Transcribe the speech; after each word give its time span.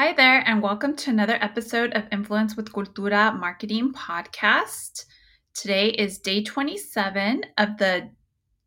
Hi 0.00 0.14
there, 0.14 0.42
and 0.48 0.62
welcome 0.62 0.96
to 0.96 1.10
another 1.10 1.36
episode 1.42 1.92
of 1.92 2.04
Influence 2.10 2.56
with 2.56 2.72
Cultura 2.72 3.38
Marketing 3.38 3.92
Podcast. 3.92 5.04
Today 5.52 5.90
is 5.90 6.20
day 6.20 6.42
27 6.42 7.42
of 7.58 7.76
the 7.76 8.08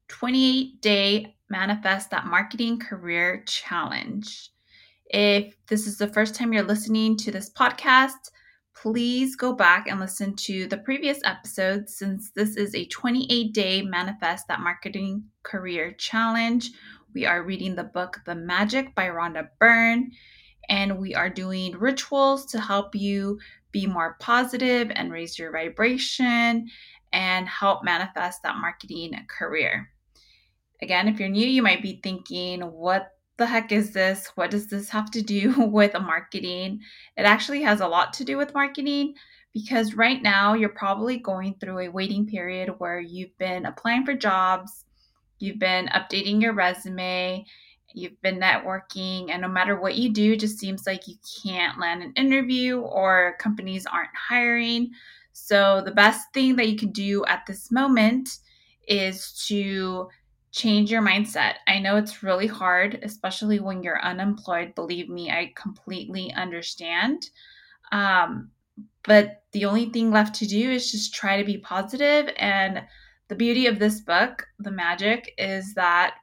28 0.09 0.79
day 0.79 1.35
Manifest 1.49 2.11
That 2.11 2.27
Marketing 2.27 2.77
Career 2.77 3.43
Challenge. 3.47 4.51
If 5.07 5.55
this 5.65 5.87
is 5.87 5.97
the 5.97 6.07
first 6.07 6.35
time 6.35 6.53
you're 6.53 6.61
listening 6.61 7.17
to 7.17 7.31
this 7.31 7.49
podcast, 7.49 8.29
please 8.75 9.35
go 9.35 9.53
back 9.53 9.87
and 9.87 9.99
listen 9.99 10.35
to 10.35 10.67
the 10.67 10.77
previous 10.77 11.19
episodes 11.23 11.97
since 11.97 12.29
this 12.35 12.57
is 12.57 12.75
a 12.75 12.85
28 12.85 13.51
day 13.55 13.81
Manifest 13.81 14.47
That 14.49 14.59
Marketing 14.59 15.23
Career 15.41 15.93
Challenge. 15.93 16.69
We 17.15 17.25
are 17.25 17.41
reading 17.41 17.73
the 17.73 17.85
book 17.85 18.19
The 18.27 18.35
Magic 18.35 18.93
by 18.93 19.07
Rhonda 19.07 19.47
Byrne 19.59 20.11
and 20.69 20.97
we 20.97 21.13
are 21.15 21.29
doing 21.29 21.77
rituals 21.77 22.45
to 22.47 22.59
help 22.59 22.95
you 22.95 23.39
be 23.71 23.87
more 23.87 24.15
positive 24.19 24.91
and 24.95 25.11
raise 25.11 25.37
your 25.37 25.51
vibration 25.51 26.67
and 27.11 27.47
help 27.47 27.83
manifest 27.83 28.43
that 28.43 28.57
marketing 28.57 29.13
career. 29.27 29.89
Again, 30.81 31.07
if 31.07 31.19
you're 31.19 31.29
new, 31.29 31.47
you 31.47 31.61
might 31.61 31.81
be 31.81 31.99
thinking, 32.03 32.61
what 32.61 33.09
the 33.37 33.45
heck 33.45 33.71
is 33.71 33.91
this? 33.91 34.31
What 34.35 34.51
does 34.51 34.67
this 34.67 34.89
have 34.89 35.11
to 35.11 35.21
do 35.21 35.53
with 35.57 35.93
marketing? 35.93 36.81
It 37.17 37.23
actually 37.23 37.61
has 37.63 37.81
a 37.81 37.87
lot 37.87 38.13
to 38.13 38.23
do 38.23 38.37
with 38.37 38.53
marketing 38.53 39.15
because 39.53 39.93
right 39.93 40.21
now 40.21 40.53
you're 40.53 40.69
probably 40.69 41.17
going 41.17 41.55
through 41.59 41.79
a 41.79 41.91
waiting 41.91 42.25
period 42.25 42.69
where 42.79 42.99
you've 42.99 43.37
been 43.37 43.65
applying 43.65 44.05
for 44.05 44.15
jobs, 44.15 44.85
you've 45.39 45.59
been 45.59 45.87
updating 45.87 46.41
your 46.41 46.53
resume, 46.53 47.45
you've 47.93 48.21
been 48.21 48.39
networking, 48.39 49.29
and 49.29 49.41
no 49.41 49.47
matter 49.47 49.79
what 49.79 49.95
you 49.95 50.11
do, 50.11 50.35
just 50.35 50.59
seems 50.59 50.85
like 50.85 51.07
you 51.07 51.15
can't 51.43 51.79
land 51.79 52.03
an 52.03 52.13
interview 52.15 52.79
or 52.79 53.35
companies 53.39 53.85
aren't 53.85 54.15
hiring. 54.15 54.91
So, 55.33 55.81
the 55.83 55.91
best 55.91 56.33
thing 56.33 56.55
that 56.57 56.69
you 56.69 56.77
can 56.77 56.91
do 56.91 57.25
at 57.25 57.45
this 57.47 57.71
moment 57.71 58.37
is 58.87 59.45
to 59.47 60.09
change 60.51 60.91
your 60.91 61.01
mindset. 61.01 61.55
I 61.67 61.79
know 61.79 61.97
it's 61.97 62.21
really 62.21 62.47
hard, 62.47 62.99
especially 63.01 63.59
when 63.59 63.81
you're 63.81 64.03
unemployed. 64.03 64.75
Believe 64.75 65.09
me, 65.09 65.31
I 65.31 65.51
completely 65.55 66.31
understand. 66.33 67.29
Um, 67.91 68.51
but 69.03 69.43
the 69.51 69.65
only 69.65 69.89
thing 69.89 70.11
left 70.11 70.35
to 70.35 70.47
do 70.47 70.71
is 70.71 70.91
just 70.91 71.13
try 71.13 71.37
to 71.37 71.43
be 71.43 71.57
positive. 71.57 72.29
And 72.37 72.83
the 73.27 73.35
beauty 73.35 73.65
of 73.67 73.79
this 73.79 73.99
book, 74.01 74.47
The 74.59 74.71
Magic, 74.71 75.33
is 75.37 75.73
that 75.73 76.15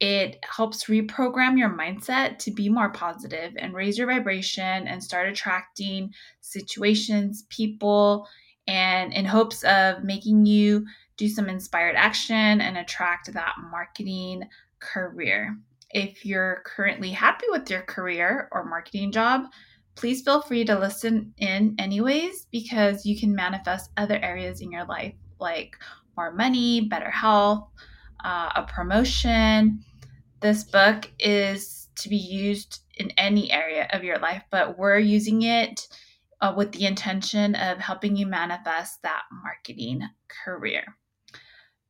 it 0.00 0.38
helps 0.44 0.84
reprogram 0.84 1.58
your 1.58 1.70
mindset 1.70 2.38
to 2.38 2.52
be 2.52 2.68
more 2.68 2.90
positive 2.90 3.52
and 3.58 3.74
raise 3.74 3.98
your 3.98 4.06
vibration 4.06 4.86
and 4.86 5.02
start 5.02 5.28
attracting 5.28 6.12
situations, 6.40 7.44
people, 7.50 8.28
and 8.68 9.12
in 9.12 9.24
hopes 9.24 9.64
of 9.64 10.04
making 10.04 10.46
you 10.46 10.86
do 11.16 11.28
some 11.28 11.48
inspired 11.48 11.96
action 11.96 12.60
and 12.60 12.78
attract 12.78 13.32
that 13.32 13.54
marketing 13.70 14.44
career. 14.78 15.56
If 15.90 16.24
you're 16.24 16.62
currently 16.64 17.10
happy 17.10 17.46
with 17.48 17.68
your 17.68 17.82
career 17.82 18.48
or 18.52 18.64
marketing 18.64 19.10
job, 19.10 19.46
please 19.96 20.22
feel 20.22 20.42
free 20.42 20.64
to 20.64 20.78
listen 20.78 21.34
in 21.38 21.74
anyways 21.78 22.46
because 22.52 23.04
you 23.04 23.18
can 23.18 23.34
manifest 23.34 23.90
other 23.96 24.20
areas 24.22 24.60
in 24.60 24.70
your 24.70 24.84
life 24.84 25.14
like 25.40 25.76
more 26.16 26.32
money, 26.32 26.82
better 26.82 27.10
health, 27.10 27.68
uh, 28.24 28.50
a 28.54 28.62
promotion, 28.64 29.84
this 30.40 30.64
book 30.64 31.10
is 31.18 31.88
to 31.96 32.08
be 32.08 32.16
used 32.16 32.80
in 32.96 33.10
any 33.12 33.50
area 33.50 33.88
of 33.92 34.04
your 34.04 34.18
life, 34.18 34.42
but 34.50 34.78
we're 34.78 34.98
using 34.98 35.42
it 35.42 35.86
uh, 36.40 36.52
with 36.56 36.72
the 36.72 36.86
intention 36.86 37.54
of 37.56 37.78
helping 37.78 38.16
you 38.16 38.26
manifest 38.26 39.02
that 39.02 39.22
marketing 39.42 40.02
career. 40.44 40.84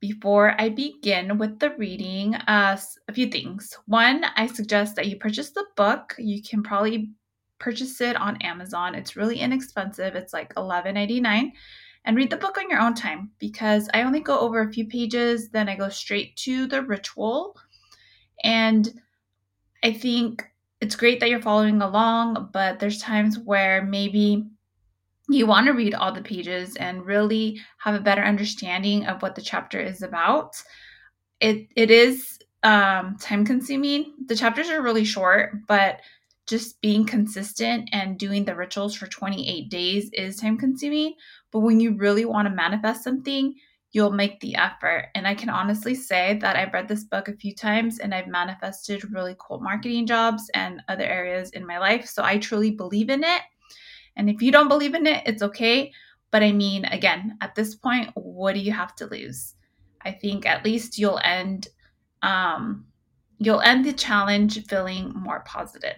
Before 0.00 0.54
I 0.58 0.68
begin 0.68 1.38
with 1.38 1.58
the 1.58 1.74
reading, 1.76 2.34
uh, 2.34 2.78
a 3.08 3.12
few 3.12 3.26
things. 3.26 3.76
One, 3.86 4.24
I 4.36 4.46
suggest 4.46 4.96
that 4.96 5.08
you 5.08 5.16
purchase 5.16 5.50
the 5.50 5.66
book. 5.76 6.14
You 6.18 6.40
can 6.42 6.62
probably 6.62 7.10
purchase 7.58 8.00
it 8.00 8.16
on 8.16 8.40
Amazon. 8.42 8.94
It's 8.94 9.16
really 9.16 9.40
inexpensive. 9.40 10.14
It's 10.14 10.32
like 10.32 10.54
$11.99 10.54 11.50
and 12.04 12.16
read 12.16 12.30
the 12.30 12.36
book 12.36 12.56
on 12.58 12.70
your 12.70 12.80
own 12.80 12.94
time 12.94 13.30
because 13.38 13.88
I 13.92 14.02
only 14.02 14.20
go 14.20 14.38
over 14.38 14.62
a 14.62 14.72
few 14.72 14.86
pages, 14.86 15.50
then 15.50 15.68
I 15.68 15.76
go 15.76 15.88
straight 15.88 16.36
to 16.36 16.66
the 16.66 16.82
ritual 16.82 17.56
and 18.44 18.92
I 19.82 19.92
think 19.92 20.44
it's 20.80 20.96
great 20.96 21.20
that 21.20 21.30
you're 21.30 21.40
following 21.40 21.82
along, 21.82 22.50
but 22.52 22.78
there's 22.78 23.00
times 23.00 23.38
where 23.38 23.84
maybe 23.84 24.46
you 25.28 25.46
want 25.46 25.66
to 25.66 25.72
read 25.72 25.94
all 25.94 26.12
the 26.12 26.22
pages 26.22 26.76
and 26.76 27.04
really 27.04 27.60
have 27.78 27.94
a 27.94 28.00
better 28.00 28.22
understanding 28.22 29.06
of 29.06 29.20
what 29.22 29.34
the 29.34 29.42
chapter 29.42 29.80
is 29.80 30.02
about. 30.02 30.62
It 31.40 31.68
it 31.76 31.90
is 31.90 32.38
um, 32.62 33.16
time 33.20 33.44
consuming. 33.44 34.14
The 34.26 34.36
chapters 34.36 34.68
are 34.70 34.82
really 34.82 35.04
short, 35.04 35.66
but 35.66 36.00
just 36.46 36.80
being 36.80 37.04
consistent 37.04 37.90
and 37.92 38.18
doing 38.18 38.44
the 38.44 38.54
rituals 38.54 38.94
for 38.94 39.06
28 39.06 39.68
days 39.68 40.10
is 40.14 40.36
time 40.36 40.56
consuming. 40.56 41.14
But 41.52 41.60
when 41.60 41.78
you 41.78 41.94
really 41.94 42.24
want 42.24 42.48
to 42.48 42.54
manifest 42.54 43.04
something, 43.04 43.54
you'll 43.98 44.12
make 44.12 44.38
the 44.38 44.54
effort. 44.54 45.08
And 45.16 45.26
I 45.26 45.34
can 45.34 45.48
honestly 45.48 45.92
say 45.92 46.38
that 46.40 46.54
I've 46.54 46.72
read 46.72 46.86
this 46.86 47.02
book 47.02 47.26
a 47.26 47.34
few 47.34 47.52
times 47.52 47.98
and 47.98 48.14
I've 48.14 48.28
manifested 48.28 49.12
really 49.12 49.34
cool 49.40 49.58
marketing 49.58 50.06
jobs 50.06 50.48
and 50.54 50.80
other 50.86 51.02
areas 51.02 51.50
in 51.50 51.66
my 51.66 51.80
life. 51.80 52.06
So 52.06 52.22
I 52.22 52.38
truly 52.38 52.70
believe 52.70 53.10
in 53.10 53.24
it. 53.24 53.42
And 54.14 54.30
if 54.30 54.40
you 54.40 54.52
don't 54.52 54.68
believe 54.68 54.94
in 54.94 55.04
it, 55.08 55.24
it's 55.26 55.42
okay. 55.42 55.90
But 56.30 56.44
I 56.44 56.52
mean, 56.52 56.84
again, 56.84 57.38
at 57.40 57.56
this 57.56 57.74
point, 57.74 58.10
what 58.14 58.54
do 58.54 58.60
you 58.60 58.70
have 58.70 58.94
to 58.96 59.06
lose? 59.06 59.54
I 60.02 60.12
think 60.12 60.46
at 60.46 60.64
least 60.64 60.96
you'll 60.96 61.20
end 61.24 61.66
um, 62.22 62.86
you'll 63.38 63.62
end 63.62 63.84
the 63.84 63.92
challenge 63.92 64.64
feeling 64.66 65.12
more 65.12 65.40
positive. 65.40 65.96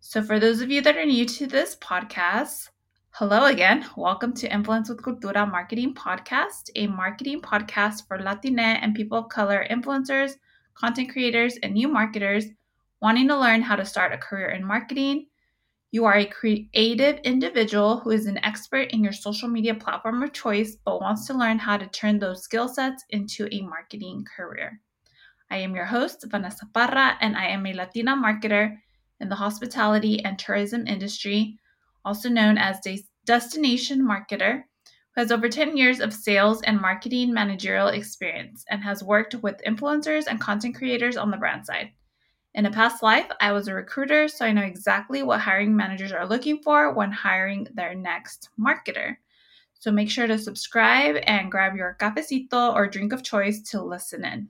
So 0.00 0.22
for 0.22 0.38
those 0.38 0.60
of 0.60 0.70
you 0.70 0.82
that 0.82 0.98
are 0.98 1.06
new 1.06 1.24
to 1.24 1.46
this 1.46 1.74
podcast, 1.76 2.68
Hello 3.16 3.44
again. 3.44 3.84
Welcome 3.94 4.32
to 4.36 4.50
Influence 4.50 4.88
with 4.88 5.02
Cultura 5.02 5.48
Marketing 5.48 5.92
Podcast, 5.92 6.70
a 6.76 6.86
marketing 6.86 7.42
podcast 7.42 8.08
for 8.08 8.18
Latina 8.18 8.62
and 8.62 8.94
people 8.94 9.18
of 9.18 9.28
color 9.28 9.66
influencers, 9.70 10.36
content 10.74 11.10
creators, 11.10 11.58
and 11.62 11.74
new 11.74 11.88
marketers 11.88 12.46
wanting 13.02 13.28
to 13.28 13.38
learn 13.38 13.60
how 13.60 13.76
to 13.76 13.84
start 13.84 14.14
a 14.14 14.16
career 14.16 14.52
in 14.52 14.64
marketing. 14.64 15.26
You 15.90 16.06
are 16.06 16.16
a 16.16 16.24
creative 16.24 17.18
individual 17.18 18.00
who 18.00 18.12
is 18.12 18.24
an 18.24 18.42
expert 18.42 18.92
in 18.92 19.04
your 19.04 19.12
social 19.12 19.46
media 19.46 19.74
platform 19.74 20.22
of 20.22 20.32
choice 20.32 20.78
but 20.82 21.02
wants 21.02 21.26
to 21.26 21.34
learn 21.34 21.58
how 21.58 21.76
to 21.76 21.86
turn 21.88 22.18
those 22.18 22.42
skill 22.42 22.66
sets 22.66 23.04
into 23.10 23.46
a 23.52 23.60
marketing 23.60 24.24
career. 24.34 24.80
I 25.50 25.58
am 25.58 25.74
your 25.74 25.84
host, 25.84 26.24
Vanessa 26.30 26.64
Parra, 26.72 27.18
and 27.20 27.36
I 27.36 27.48
am 27.48 27.66
a 27.66 27.74
Latina 27.74 28.16
marketer 28.16 28.74
in 29.20 29.28
the 29.28 29.34
hospitality 29.34 30.24
and 30.24 30.38
tourism 30.38 30.86
industry 30.86 31.58
also 32.04 32.28
known 32.28 32.58
as 32.58 32.80
Destination 33.24 34.02
Marketer, 34.02 34.64
who 35.14 35.20
has 35.20 35.30
over 35.30 35.48
10 35.48 35.76
years 35.76 36.00
of 36.00 36.12
sales 36.12 36.62
and 36.62 36.80
marketing 36.80 37.32
managerial 37.32 37.88
experience 37.88 38.64
and 38.68 38.82
has 38.82 39.04
worked 39.04 39.34
with 39.36 39.60
influencers 39.66 40.26
and 40.26 40.40
content 40.40 40.74
creators 40.74 41.16
on 41.16 41.30
the 41.30 41.36
brand 41.36 41.66
side. 41.66 41.90
In 42.54 42.66
a 42.66 42.70
past 42.70 43.02
life, 43.02 43.30
I 43.40 43.52
was 43.52 43.68
a 43.68 43.74
recruiter, 43.74 44.28
so 44.28 44.44
I 44.44 44.52
know 44.52 44.62
exactly 44.62 45.22
what 45.22 45.40
hiring 45.40 45.74
managers 45.74 46.12
are 46.12 46.26
looking 46.26 46.62
for 46.62 46.92
when 46.92 47.10
hiring 47.10 47.66
their 47.74 47.94
next 47.94 48.50
marketer. 48.60 49.16
So 49.74 49.90
make 49.90 50.10
sure 50.10 50.26
to 50.26 50.38
subscribe 50.38 51.16
and 51.26 51.50
grab 51.50 51.76
your 51.76 51.96
cafecito 51.98 52.74
or 52.74 52.86
drink 52.86 53.12
of 53.12 53.22
choice 53.22 53.62
to 53.70 53.82
listen 53.82 54.24
in. 54.24 54.48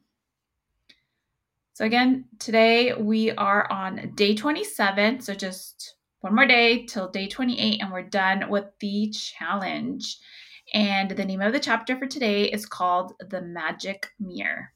So, 1.75 1.87
again, 1.87 2.27
today 2.39 2.93
we 2.93 3.31
are 3.31 3.71
on 3.71 4.13
day 4.15 4.35
27, 4.35 5.21
so 5.21 5.33
just 5.35 5.95
one 6.23 6.37
more 6.37 6.47
day 6.47 6.87
till 6.87 7.11
day 7.11 7.27
28 7.27 7.83
and 7.83 7.93
we're 7.93 8.01
done 8.01 8.49
with 8.49 8.67
the 8.79 9.13
challenge. 9.13 10.19
And 10.73 11.11
the 11.11 11.25
name 11.25 11.41
of 11.41 11.53
the 11.53 11.59
chapter 11.59 11.99
for 11.99 12.07
today 12.07 12.45
is 12.45 12.65
called 12.65 13.15
The 13.29 13.43
Magic 13.43 14.07
Mirror. 14.21 14.73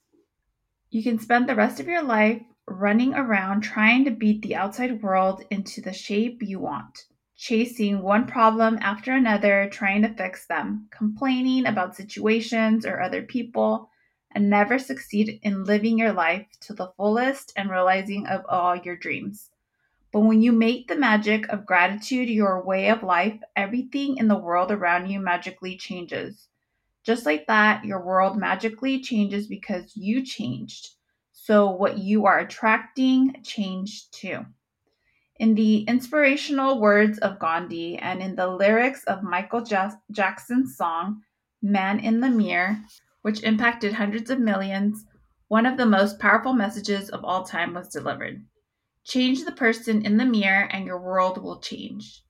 You 0.90 1.04
can 1.04 1.20
spend 1.20 1.48
the 1.48 1.54
rest 1.54 1.78
of 1.78 1.86
your 1.86 2.02
life 2.02 2.42
running 2.66 3.14
around 3.14 3.60
trying 3.60 4.04
to 4.06 4.10
beat 4.10 4.42
the 4.42 4.56
outside 4.56 5.00
world 5.04 5.44
into 5.52 5.80
the 5.80 5.92
shape 5.92 6.42
you 6.42 6.58
want, 6.58 7.04
chasing 7.36 8.02
one 8.02 8.26
problem 8.26 8.76
after 8.80 9.12
another, 9.12 9.68
trying 9.70 10.02
to 10.02 10.14
fix 10.14 10.48
them, 10.48 10.88
complaining 10.90 11.64
about 11.66 11.94
situations 11.94 12.84
or 12.84 13.00
other 13.00 13.22
people, 13.22 13.88
and 14.32 14.50
never 14.50 14.80
succeed 14.80 15.38
in 15.44 15.62
living 15.62 15.96
your 15.96 16.12
life 16.12 16.48
to 16.62 16.74
the 16.74 16.90
fullest 16.96 17.52
and 17.56 17.70
realizing 17.70 18.26
of 18.26 18.44
all 18.48 18.74
your 18.74 18.96
dreams. 18.96 19.50
But 20.16 20.24
when 20.24 20.40
you 20.40 20.50
make 20.50 20.88
the 20.88 20.96
magic 20.96 21.46
of 21.50 21.66
gratitude 21.66 22.30
your 22.30 22.64
way 22.64 22.88
of 22.88 23.02
life, 23.02 23.38
everything 23.54 24.16
in 24.16 24.28
the 24.28 24.38
world 24.38 24.72
around 24.72 25.10
you 25.10 25.20
magically 25.20 25.76
changes. 25.76 26.48
Just 27.04 27.26
like 27.26 27.46
that, 27.48 27.84
your 27.84 28.02
world 28.02 28.38
magically 28.38 29.02
changes 29.02 29.46
because 29.46 29.94
you 29.94 30.24
changed. 30.24 30.88
So 31.32 31.68
what 31.68 31.98
you 31.98 32.24
are 32.24 32.38
attracting 32.38 33.42
changed 33.42 34.14
too. 34.14 34.46
In 35.38 35.54
the 35.54 35.80
inspirational 35.82 36.80
words 36.80 37.18
of 37.18 37.38
Gandhi 37.38 37.98
and 37.98 38.22
in 38.22 38.36
the 38.36 38.46
lyrics 38.46 39.04
of 39.04 39.22
Michael 39.22 39.66
Jackson's 40.10 40.78
song, 40.78 41.24
Man 41.60 42.00
in 42.00 42.20
the 42.20 42.30
Mirror, 42.30 42.78
which 43.20 43.42
impacted 43.42 43.92
hundreds 43.92 44.30
of 44.30 44.40
millions, 44.40 45.04
one 45.48 45.66
of 45.66 45.76
the 45.76 45.84
most 45.84 46.18
powerful 46.18 46.54
messages 46.54 47.10
of 47.10 47.22
all 47.22 47.44
time 47.44 47.74
was 47.74 47.88
delivered. 47.88 48.42
Change 49.06 49.44
the 49.44 49.52
person 49.52 50.04
in 50.04 50.16
the 50.16 50.24
mirror, 50.24 50.64
and 50.72 50.84
your 50.84 51.00
world 51.00 51.40
will 51.40 51.60
change. 51.60 52.24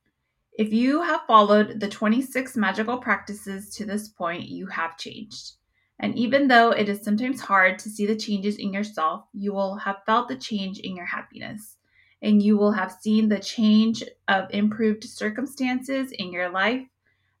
If 0.59 0.71
you 0.71 1.01
have 1.01 1.25
followed 1.25 1.79
the 1.79 1.87
26 1.87 2.55
magical 2.55 2.99
practices 2.99 3.73
to 3.73 3.85
this 3.85 4.09
point, 4.09 4.47
you 4.47 4.67
have 4.67 4.95
changed. 4.95 5.53
And 5.97 6.15
even 6.15 6.47
though 6.47 6.69
it 6.69 6.87
is 6.87 7.01
sometimes 7.01 7.41
hard 7.41 7.79
to 7.79 7.89
see 7.89 8.05
the 8.05 8.15
changes 8.15 8.57
in 8.57 8.73
yourself, 8.73 9.25
you 9.33 9.53
will 9.53 9.77
have 9.77 10.03
felt 10.05 10.27
the 10.27 10.35
change 10.35 10.77
in 10.77 10.95
your 10.95 11.07
happiness. 11.07 11.77
And 12.21 12.43
you 12.43 12.59
will 12.59 12.73
have 12.73 12.91
seen 12.91 13.27
the 13.27 13.39
change 13.39 14.03
of 14.27 14.45
improved 14.51 15.03
circumstances 15.03 16.11
in 16.11 16.31
your 16.31 16.49
life 16.49 16.85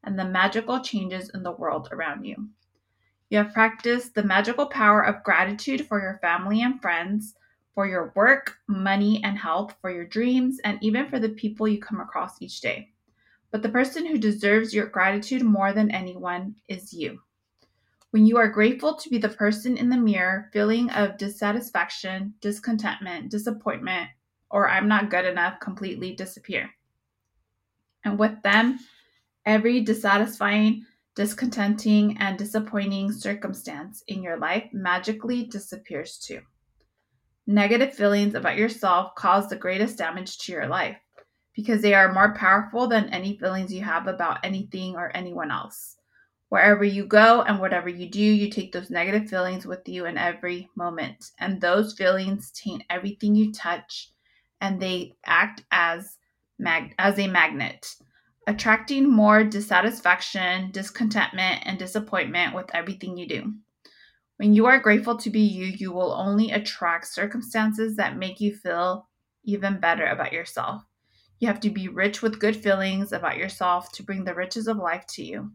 and 0.03 0.17
the 0.17 0.25
magical 0.25 0.79
changes 0.79 1.29
in 1.29 1.43
the 1.43 1.51
world 1.51 1.89
around 1.91 2.25
you. 2.25 2.49
You 3.29 3.37
have 3.37 3.53
practiced 3.53 4.15
the 4.15 4.23
magical 4.23 4.65
power 4.65 5.03
of 5.03 5.23
gratitude 5.23 5.85
for 5.85 6.01
your 6.01 6.17
family 6.23 6.63
and 6.63 6.81
friends, 6.81 7.35
for 7.77 7.85
your 7.85 8.11
work, 8.15 8.57
money, 8.65 9.23
and 9.23 9.37
health, 9.37 9.75
for 9.81 9.91
your 9.91 10.03
dreams, 10.03 10.59
and 10.63 10.79
even 10.81 11.07
for 11.07 11.19
the 11.19 11.29
people 11.29 11.67
you 11.67 11.79
come 11.79 12.01
across 12.01 12.41
each 12.41 12.59
day. 12.59 12.91
But 13.51 13.61
the 13.61 13.69
person 13.69 14.03
who 14.03 14.17
deserves 14.17 14.73
your 14.73 14.87
gratitude 14.87 15.43
more 15.43 15.71
than 15.73 15.91
anyone 15.91 16.55
is 16.67 16.91
you. 16.91 17.21
When 18.09 18.25
you 18.25 18.37
are 18.37 18.47
grateful 18.47 18.95
to 18.95 19.09
be 19.11 19.19
the 19.19 19.29
person 19.29 19.77
in 19.77 19.89
the 19.89 19.95
mirror, 19.95 20.49
feeling 20.51 20.89
of 20.89 21.19
dissatisfaction, 21.19 22.33
discontentment, 22.41 23.29
disappointment, 23.29 24.09
or 24.49 24.67
I'm 24.67 24.87
not 24.87 25.11
good 25.11 25.25
enough 25.25 25.59
completely 25.59 26.15
disappear. 26.15 26.71
And 28.03 28.17
with 28.17 28.41
them, 28.41 28.79
every 29.45 29.81
dissatisfying, 29.81 30.83
discontenting, 31.13 32.17
and 32.17 32.39
disappointing 32.39 33.11
circumstance 33.11 34.03
in 34.07 34.23
your 34.23 34.39
life 34.39 34.67
magically 34.73 35.45
disappears 35.45 36.17
too. 36.17 36.41
Negative 37.47 37.93
feelings 37.93 38.35
about 38.35 38.57
yourself 38.57 39.15
cause 39.15 39.47
the 39.47 39.55
greatest 39.55 39.97
damage 39.97 40.37
to 40.39 40.51
your 40.51 40.67
life 40.67 40.97
because 41.55 41.81
they 41.81 41.93
are 41.93 42.13
more 42.13 42.35
powerful 42.35 42.87
than 42.87 43.09
any 43.09 43.37
feelings 43.37 43.73
you 43.73 43.81
have 43.81 44.07
about 44.07 44.39
anything 44.43 44.95
or 44.95 45.15
anyone 45.15 45.49
else. 45.49 45.95
Wherever 46.49 46.83
you 46.83 47.05
go 47.05 47.41
and 47.43 47.59
whatever 47.59 47.89
you 47.89 48.09
do, 48.09 48.21
you 48.21 48.49
take 48.49 48.71
those 48.73 48.89
negative 48.89 49.29
feelings 49.29 49.65
with 49.65 49.87
you 49.87 50.05
in 50.05 50.17
every 50.17 50.69
moment. 50.75 51.31
And 51.39 51.59
those 51.59 51.93
feelings 51.93 52.51
taint 52.51 52.83
everything 52.89 53.33
you 53.33 53.53
touch 53.53 54.11
and 54.61 54.79
they 54.79 55.15
act 55.25 55.63
as 55.71 56.17
mag- 56.59 56.95
as 56.99 57.17
a 57.17 57.27
magnet 57.27 57.95
attracting 58.47 59.09
more 59.09 59.43
dissatisfaction, 59.43 60.71
discontentment, 60.71 61.61
and 61.65 61.77
disappointment 61.77 62.55
with 62.55 62.73
everything 62.73 63.17
you 63.17 63.27
do. 63.27 63.53
When 64.37 64.53
you 64.53 64.67
are 64.67 64.79
grateful 64.79 65.17
to 65.17 65.29
be 65.31 65.41
you, 65.41 65.65
you 65.65 65.91
will 65.91 66.13
only 66.13 66.51
attract 66.51 67.07
circumstances 67.07 67.95
that 67.95 68.17
make 68.17 68.39
you 68.39 68.55
feel 68.55 69.07
even 69.43 69.79
better 69.79 70.05
about 70.05 70.31
yourself. 70.31 70.83
You 71.39 71.47
have 71.47 71.59
to 71.61 71.71
be 71.71 71.87
rich 71.87 72.21
with 72.21 72.39
good 72.39 72.55
feelings 72.55 73.11
about 73.11 73.37
yourself 73.37 73.91
to 73.93 74.03
bring 74.03 74.23
the 74.23 74.35
riches 74.35 74.67
of 74.67 74.77
life 74.77 75.05
to 75.09 75.23
you. 75.23 75.53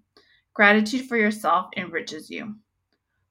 Gratitude 0.54 1.08
for 1.08 1.16
yourself 1.16 1.68
enriches 1.76 2.28
you. 2.28 2.56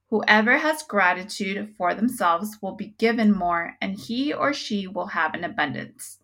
Whoever 0.10 0.58
has 0.58 0.84
gratitude 0.84 1.74
for 1.78 1.94
themselves 1.94 2.58
will 2.62 2.76
be 2.76 2.96
given 2.98 3.32
more, 3.32 3.76
and 3.82 3.98
he 3.98 4.34
or 4.34 4.54
she 4.54 4.88
will 4.88 5.08
have 5.08 5.34
an 5.34 5.44
abundance. 5.44 6.20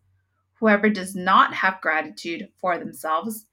Whoever 0.60 0.90
does 0.90 1.16
not 1.16 1.54
have 1.54 1.82
gratitude 1.82 2.50
for 2.60 2.78
themselves, 2.78 3.46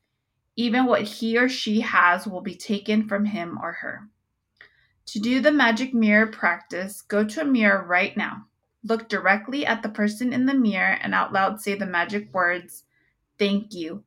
even 0.56 0.87
what 0.87 1.03
he 1.03 1.37
or 1.37 1.49
she 1.49 1.81
has 1.81 2.26
will 2.26 2.41
be 2.41 2.56
taken 2.56 3.06
from 3.06 3.25
him 3.25 3.59
or 3.62 3.73
her. 3.73 4.09
To 5.06 5.20
do 5.20 5.40
the 5.40 5.52
magic 5.52 5.94
mirror 5.94 6.26
practice, 6.26 7.02
go 7.02 7.24
to 7.24 7.42
a 7.42 7.44
mirror 7.44 7.84
right 7.86 8.16
now. 8.16 8.46
Look 8.82 9.08
directly 9.08 9.64
at 9.64 9.82
the 9.82 9.88
person 9.88 10.32
in 10.32 10.46
the 10.46 10.54
mirror 10.54 10.98
and 11.00 11.14
out 11.14 11.32
loud 11.32 11.60
say 11.60 11.74
the 11.74 11.86
magic 11.86 12.32
words, 12.32 12.84
thank 13.38 13.74
you, 13.74 14.04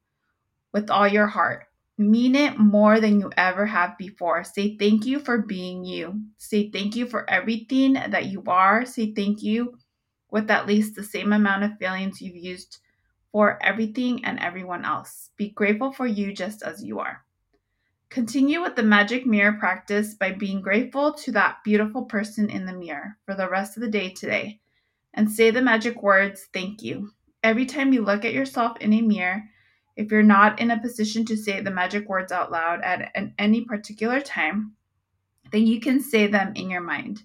with 0.71 0.89
all 0.89 1.07
your 1.07 1.27
heart. 1.27 1.67
Mean 1.97 2.35
it 2.35 2.59
more 2.59 2.99
than 2.99 3.19
you 3.19 3.31
ever 3.37 3.65
have 3.65 3.97
before. 3.97 4.43
Say 4.43 4.77
thank 4.77 5.05
you 5.05 5.19
for 5.19 5.39
being 5.39 5.83
you. 5.83 6.21
Say 6.37 6.69
thank 6.69 6.95
you 6.95 7.07
for 7.07 7.27
everything 7.29 7.93
that 7.93 8.27
you 8.27 8.43
are. 8.45 8.85
Say 8.85 9.13
thank 9.13 9.41
you 9.41 9.77
with 10.29 10.51
at 10.51 10.67
least 10.67 10.95
the 10.95 11.03
same 11.03 11.33
amount 11.33 11.63
of 11.63 11.77
feelings 11.79 12.21
you've 12.21 12.35
used 12.35 12.79
for 13.31 13.57
everything 13.63 14.25
and 14.25 14.39
everyone 14.39 14.85
else. 14.85 15.31
Be 15.37 15.49
grateful 15.49 15.91
for 15.91 16.05
you 16.05 16.33
just 16.33 16.61
as 16.61 16.83
you 16.83 16.99
are. 16.99 17.23
Continue 18.09 18.61
with 18.61 18.75
the 18.75 18.83
magic 18.83 19.25
mirror 19.25 19.57
practice 19.59 20.13
by 20.13 20.31
being 20.31 20.61
grateful 20.61 21.13
to 21.13 21.31
that 21.33 21.57
beautiful 21.63 22.05
person 22.05 22.49
in 22.49 22.65
the 22.65 22.73
mirror 22.73 23.17
for 23.25 23.35
the 23.35 23.49
rest 23.49 23.75
of 23.75 23.81
the 23.81 23.89
day 23.89 24.09
today 24.09 24.59
and 25.13 25.29
say 25.29 25.51
the 25.51 25.61
magic 25.61 26.01
words, 26.01 26.47
thank 26.53 26.81
you. 26.81 27.11
Every 27.43 27.65
time 27.65 27.91
you 27.91 28.03
look 28.03 28.23
at 28.23 28.33
yourself 28.33 28.77
in 28.79 28.93
a 28.93 29.01
mirror, 29.01 29.43
if 29.95 30.11
you're 30.11 30.23
not 30.23 30.59
in 30.59 30.71
a 30.71 30.79
position 30.79 31.25
to 31.25 31.35
say 31.35 31.59
the 31.59 31.71
magic 31.71 32.07
words 32.07 32.31
out 32.31 32.51
loud 32.51 32.81
at 32.81 33.11
any 33.37 33.65
particular 33.65 34.21
time, 34.21 34.73
then 35.51 35.65
you 35.65 35.79
can 35.79 35.99
say 35.99 36.27
them 36.27 36.53
in 36.55 36.69
your 36.69 36.81
mind. 36.81 37.23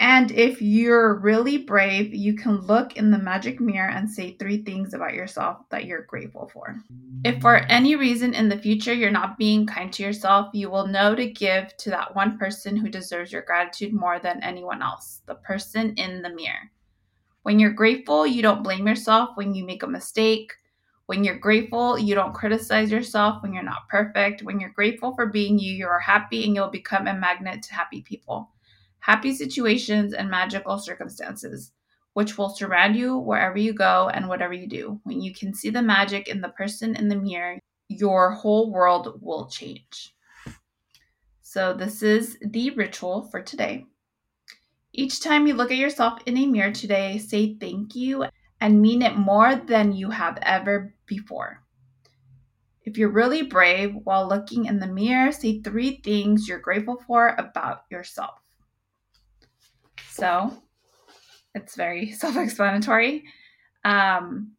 And 0.00 0.32
if 0.32 0.60
you're 0.60 1.20
really 1.20 1.56
brave, 1.56 2.12
you 2.12 2.34
can 2.34 2.60
look 2.62 2.96
in 2.96 3.10
the 3.10 3.18
magic 3.18 3.60
mirror 3.60 3.88
and 3.88 4.10
say 4.10 4.32
three 4.32 4.62
things 4.62 4.92
about 4.92 5.14
yourself 5.14 5.58
that 5.70 5.84
you're 5.84 6.02
grateful 6.02 6.50
for. 6.52 6.76
If 7.24 7.40
for 7.40 7.56
any 7.56 7.94
reason 7.94 8.34
in 8.34 8.48
the 8.48 8.58
future 8.58 8.92
you're 8.92 9.12
not 9.12 9.38
being 9.38 9.66
kind 9.66 9.92
to 9.92 10.02
yourself, 10.02 10.50
you 10.52 10.68
will 10.68 10.88
know 10.88 11.14
to 11.14 11.30
give 11.30 11.76
to 11.76 11.90
that 11.90 12.14
one 12.14 12.38
person 12.38 12.76
who 12.76 12.88
deserves 12.88 13.30
your 13.30 13.42
gratitude 13.42 13.92
more 13.92 14.18
than 14.18 14.42
anyone 14.42 14.82
else, 14.82 15.22
the 15.26 15.36
person 15.36 15.94
in 15.94 16.22
the 16.22 16.34
mirror. 16.34 16.70
When 17.44 17.60
you're 17.60 17.72
grateful, 17.72 18.26
you 18.26 18.42
don't 18.42 18.64
blame 18.64 18.88
yourself 18.88 19.30
when 19.36 19.54
you 19.54 19.64
make 19.64 19.84
a 19.84 19.86
mistake. 19.86 20.52
When 21.06 21.22
you're 21.22 21.38
grateful, 21.38 21.98
you 21.98 22.14
don't 22.14 22.34
criticize 22.34 22.90
yourself 22.90 23.42
when 23.42 23.52
you're 23.52 23.62
not 23.62 23.88
perfect. 23.88 24.42
When 24.42 24.58
you're 24.58 24.70
grateful 24.70 25.14
for 25.14 25.26
being 25.26 25.58
you, 25.58 25.72
you 25.72 25.86
are 25.86 26.00
happy 26.00 26.44
and 26.44 26.54
you'll 26.54 26.68
become 26.68 27.06
a 27.06 27.14
magnet 27.14 27.62
to 27.62 27.74
happy 27.74 28.02
people 28.02 28.50
happy 29.04 29.34
situations, 29.34 30.14
and 30.14 30.30
magical 30.30 30.78
circumstances, 30.78 31.72
which 32.14 32.38
will 32.38 32.48
surround 32.48 32.96
you 32.96 33.18
wherever 33.18 33.58
you 33.58 33.74
go 33.74 34.08
and 34.08 34.26
whatever 34.26 34.54
you 34.54 34.66
do. 34.66 34.98
When 35.04 35.20
you 35.20 35.34
can 35.34 35.52
see 35.52 35.68
the 35.68 35.82
magic 35.82 36.26
in 36.26 36.40
the 36.40 36.48
person 36.48 36.96
in 36.96 37.08
the 37.08 37.16
mirror, 37.16 37.58
your 37.88 38.30
whole 38.30 38.72
world 38.72 39.18
will 39.20 39.46
change. 39.46 40.14
So, 41.42 41.74
this 41.74 42.02
is 42.02 42.38
the 42.40 42.70
ritual 42.70 43.28
for 43.30 43.42
today. 43.42 43.84
Each 44.94 45.20
time 45.20 45.46
you 45.46 45.52
look 45.52 45.70
at 45.70 45.76
yourself 45.76 46.20
in 46.24 46.38
a 46.38 46.46
mirror 46.46 46.72
today, 46.72 47.18
say 47.18 47.56
thank 47.56 47.94
you 47.94 48.24
and 48.58 48.80
mean 48.80 49.02
it 49.02 49.18
more 49.18 49.54
than 49.54 49.92
you 49.92 50.08
have 50.08 50.38
ever 50.40 50.94
before. 51.04 51.62
If 52.84 52.96
you're 52.96 53.10
really 53.10 53.42
brave 53.42 53.94
while 54.04 54.26
looking 54.26 54.64
in 54.64 54.78
the 54.78 54.86
mirror, 54.86 55.30
say 55.30 55.60
three 55.60 56.00
things 56.02 56.48
you're 56.48 56.58
grateful 56.58 57.02
for 57.06 57.34
about 57.36 57.82
yourself. 57.90 58.43
So 60.14 60.56
it's 61.56 61.74
very 61.74 62.10
self 62.22 62.36
explanatory. 62.36 63.24
Um, 63.84 64.52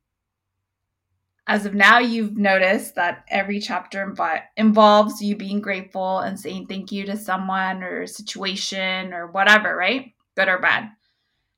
as 1.48 1.66
of 1.66 1.74
now, 1.74 2.00
you've 2.00 2.38
noticed 2.38 2.96
that 2.96 3.24
every 3.30 3.60
chapter 3.60 4.06
inv- 4.06 4.42
involves 4.58 5.22
you 5.22 5.38
being 5.38 5.62
grateful 5.62 6.20
and 6.20 6.40
saying 6.40 6.66
thank 6.66 6.92
you 6.92 7.06
to 7.06 7.16
someone 7.16 7.84
or 7.84 8.06
situation 8.08 9.14
or 9.14 9.28
whatever, 9.28 9.76
right? 9.76 10.14
Good 10.36 10.50
or 10.50 10.60
bad. 10.60 10.90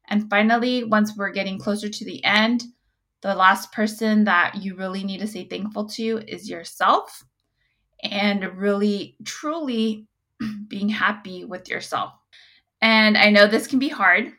And 0.09 0.29
finally, 0.29 0.83
once 0.83 1.15
we're 1.15 1.31
getting 1.31 1.57
closer 1.57 1.89
to 1.89 2.05
the 2.05 2.23
end, 2.23 2.63
the 3.21 3.33
last 3.33 3.71
person 3.71 4.25
that 4.25 4.55
you 4.61 4.75
really 4.75 5.03
need 5.03 5.21
to 5.21 5.27
say 5.27 5.45
thankful 5.45 5.87
to 5.89 6.21
is 6.27 6.49
yourself 6.49 7.23
and 8.03 8.43
really, 8.57 9.15
truly 9.25 10.05
being 10.67 10.89
happy 10.89 11.45
with 11.45 11.67
yourself. 11.67 12.13
And 12.81 13.17
I 13.17 13.29
know 13.29 13.47
this 13.47 13.67
can 13.67 13.79
be 13.79 13.89
hard. 13.89 14.31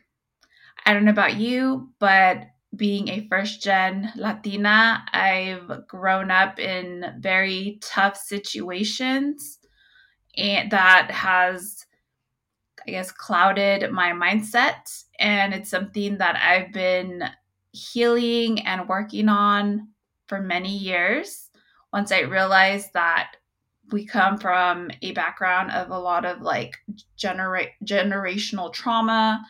I 0.85 0.93
don't 0.93 1.05
know 1.05 1.11
about 1.11 1.35
you, 1.35 1.89
but 1.99 2.47
being 2.75 3.09
a 3.09 3.27
first 3.29 3.61
gen 3.61 4.11
Latina, 4.15 5.03
I've 5.11 5.87
grown 5.87 6.31
up 6.31 6.59
in 6.59 7.15
very 7.19 7.79
tough 7.81 8.15
situations 8.17 9.59
and 10.37 10.71
that 10.71 11.11
has 11.11 11.85
I 12.87 12.91
guess 12.91 13.11
clouded 13.11 13.91
my 13.91 14.11
mindset 14.11 15.03
and 15.19 15.53
it's 15.53 15.69
something 15.69 16.17
that 16.19 16.37
I've 16.37 16.71
been 16.71 17.23
healing 17.71 18.65
and 18.65 18.87
working 18.87 19.27
on 19.29 19.89
for 20.27 20.41
many 20.41 20.75
years. 20.75 21.49
Once 21.91 22.11
I 22.11 22.21
realized 22.21 22.93
that 22.93 23.33
we 23.91 24.05
come 24.05 24.37
from 24.37 24.89
a 25.01 25.11
background 25.13 25.71
of 25.71 25.89
a 25.89 25.99
lot 25.99 26.25
of 26.25 26.41
like 26.41 26.77
genera- 27.17 27.67
generational 27.83 28.71
trauma, 28.71 29.43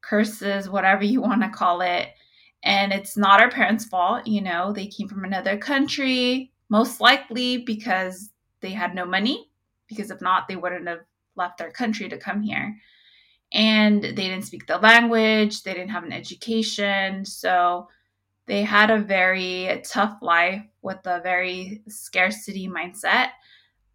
curses, 0.00 0.68
whatever 0.68 1.04
you 1.04 1.20
want 1.20 1.42
to 1.42 1.48
call 1.48 1.80
it. 1.80 2.08
And 2.64 2.92
it's 2.92 3.16
not 3.16 3.40
our 3.40 3.50
parents' 3.50 3.84
fault, 3.84 4.26
you 4.26 4.40
know, 4.40 4.72
they 4.72 4.86
came 4.86 5.08
from 5.08 5.24
another 5.24 5.56
country, 5.56 6.52
most 6.68 7.00
likely 7.00 7.58
because 7.58 8.30
they 8.60 8.70
had 8.70 8.94
no 8.94 9.04
money, 9.04 9.50
because 9.86 10.10
if 10.10 10.20
not, 10.20 10.48
they 10.48 10.56
wouldn't 10.56 10.88
have 10.88 11.00
left 11.36 11.58
their 11.58 11.70
country 11.70 12.08
to 12.08 12.18
come 12.18 12.42
here. 12.42 12.76
And 13.52 14.02
they 14.02 14.10
didn't 14.12 14.42
speak 14.42 14.66
the 14.66 14.78
language, 14.78 15.62
they 15.62 15.72
didn't 15.72 15.90
have 15.90 16.04
an 16.04 16.12
education. 16.12 17.24
So 17.24 17.88
they 18.46 18.62
had 18.62 18.90
a 18.90 18.98
very 18.98 19.82
tough 19.84 20.18
life 20.20 20.62
with 20.82 20.98
a 21.04 21.20
very 21.20 21.82
scarcity 21.86 22.68
mindset 22.68 23.28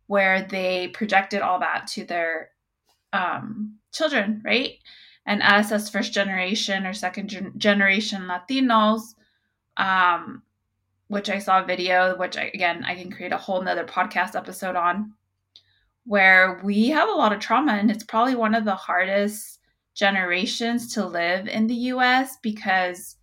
where 0.07 0.47
they 0.49 0.89
projected 0.89 1.41
all 1.41 1.59
that 1.59 1.87
to 1.87 2.03
their 2.03 2.49
um, 3.13 3.77
children, 3.93 4.41
right? 4.43 4.73
And 5.25 5.41
us 5.41 5.71
as 5.71 5.89
first 5.89 6.13
generation 6.13 6.85
or 6.85 6.93
second 6.93 7.29
gen- 7.29 7.53
generation 7.57 8.23
Latinos, 8.23 9.01
um, 9.77 10.43
which 11.07 11.29
I 11.29 11.39
saw 11.39 11.61
a 11.61 11.65
video, 11.65 12.17
which 12.17 12.37
I, 12.37 12.51
again, 12.53 12.83
I 12.83 12.95
can 12.95 13.11
create 13.11 13.31
a 13.31 13.37
whole 13.37 13.61
nother 13.61 13.85
podcast 13.85 14.35
episode 14.35 14.75
on, 14.75 15.13
where 16.05 16.59
we 16.63 16.89
have 16.89 17.07
a 17.07 17.13
lot 17.13 17.31
of 17.31 17.39
trauma. 17.39 17.73
And 17.73 17.89
it's 17.89 18.03
probably 18.03 18.35
one 18.35 18.55
of 18.55 18.65
the 18.65 18.75
hardest 18.75 19.59
generations 19.95 20.93
to 20.95 21.05
live 21.05 21.47
in 21.47 21.67
the 21.67 21.75
US 21.75 22.37
because, 22.41 23.15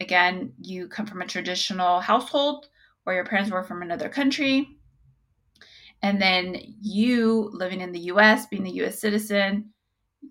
again, 0.00 0.52
you 0.60 0.88
come 0.88 1.06
from 1.06 1.22
a 1.22 1.26
traditional 1.26 2.00
household 2.00 2.68
where 3.04 3.14
your 3.14 3.24
parents 3.24 3.50
were 3.50 3.62
from 3.62 3.80
another 3.82 4.08
country. 4.08 4.79
And 6.02 6.20
then 6.20 6.56
you 6.80 7.50
living 7.52 7.80
in 7.80 7.92
the 7.92 8.10
US, 8.12 8.46
being 8.46 8.66
a 8.66 8.84
US 8.84 9.00
citizen, 9.00 9.70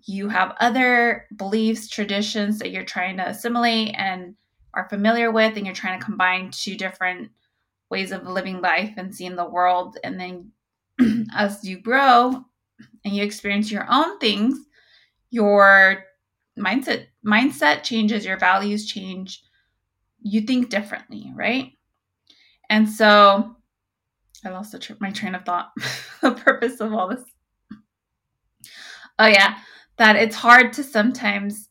you 0.06 0.28
have 0.28 0.56
other 0.60 1.26
beliefs, 1.36 1.88
traditions 1.88 2.58
that 2.58 2.70
you're 2.70 2.84
trying 2.84 3.16
to 3.18 3.28
assimilate 3.28 3.94
and 3.96 4.34
are 4.74 4.88
familiar 4.88 5.30
with, 5.30 5.56
and 5.56 5.66
you're 5.66 5.74
trying 5.74 5.98
to 5.98 6.04
combine 6.04 6.50
two 6.50 6.76
different 6.76 7.30
ways 7.90 8.12
of 8.12 8.26
living 8.26 8.60
life 8.60 8.94
and 8.96 9.14
seeing 9.14 9.36
the 9.36 9.44
world. 9.48 9.98
And 10.04 10.18
then 10.18 10.52
as 11.34 11.64
you 11.64 11.78
grow 11.78 12.44
and 13.04 13.14
you 13.14 13.22
experience 13.22 13.70
your 13.70 13.86
own 13.90 14.18
things, 14.18 14.58
your 15.30 16.04
mindset 16.58 17.06
mindset 17.26 17.82
changes, 17.82 18.24
your 18.24 18.38
values 18.38 18.86
change, 18.86 19.42
you 20.22 20.42
think 20.42 20.70
differently, 20.70 21.32
right? 21.34 21.72
And 22.68 22.88
so 22.88 23.56
I 24.44 24.50
lost 24.50 24.80
tr- 24.80 24.92
my 25.00 25.10
train 25.10 25.34
of 25.34 25.44
thought. 25.44 25.70
the 26.22 26.32
purpose 26.32 26.80
of 26.80 26.92
all 26.92 27.08
this. 27.08 27.24
Oh 29.18 29.26
yeah, 29.26 29.58
that 29.98 30.16
it's 30.16 30.36
hard 30.36 30.72
to 30.74 30.82
sometimes 30.82 31.68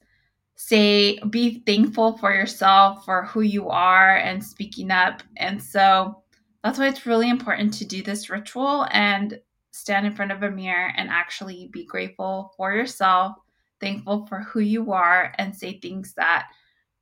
say 0.56 1.18
be 1.30 1.64
thankful 1.66 2.18
for 2.18 2.34
yourself 2.34 3.06
for 3.06 3.24
who 3.26 3.42
you 3.42 3.70
are 3.70 4.18
and 4.18 4.44
speaking 4.44 4.92
up. 4.92 5.24
And 5.38 5.62
so 5.62 6.22
that's 6.64 6.78
why 6.78 6.88
it's 6.90 7.06
really 7.06 7.30
important 7.30 7.74
to 7.76 7.86
do 7.86 8.04
this 8.04 8.30
ritual 8.30 8.86
and 8.92 9.40
stand 9.72 10.06
in 10.06 10.16
front 10.16 10.32
of 10.32 10.44
a 10.44 10.52
mirror 10.52 10.92
and 10.98 11.10
actually 11.10 11.70
be 11.72 11.86
grateful 11.86 12.54
for 12.58 12.74
yourself, 12.74 13.38
thankful 13.80 14.26
for 14.28 14.42
who 14.42 14.60
you 14.60 14.92
are, 14.92 15.34
and 15.38 15.56
say 15.56 15.80
things 15.80 16.14
that 16.18 16.50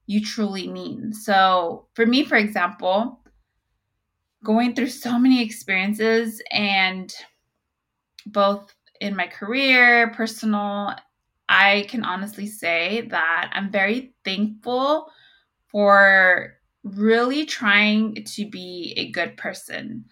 you 0.06 0.24
truly 0.24 0.68
mean. 0.68 1.12
So, 1.12 1.88
for 1.94 2.06
me, 2.06 2.24
for 2.24 2.38
example, 2.38 3.20
going 4.44 4.76
through 4.76 4.90
so 4.90 5.18
many 5.18 5.42
experiences 5.44 6.42
and 6.52 7.14
both 8.26 8.74
in 9.00 9.16
my 9.16 9.28
career, 9.28 10.12
personal, 10.16 10.94
I 11.50 11.86
can 11.90 12.04
honestly 12.04 12.48
say 12.48 13.08
that 13.10 13.52
I'm 13.54 13.72
very 13.72 14.14
thankful 14.26 15.10
for 15.68 16.54
really 16.84 17.46
trying 17.46 18.24
to 18.24 18.50
be 18.50 18.94
a 18.98 19.12
good 19.12 19.38
person. 19.38 20.06